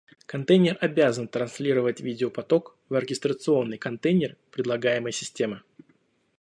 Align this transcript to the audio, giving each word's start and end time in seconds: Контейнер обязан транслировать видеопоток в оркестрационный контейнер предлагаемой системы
Контейнер 0.25 0.79
обязан 0.81 1.27
транслировать 1.27 1.99
видеопоток 1.99 2.75
в 2.89 2.95
оркестрационный 2.95 3.77
контейнер 3.77 4.35
предлагаемой 4.49 5.11
системы 5.11 5.61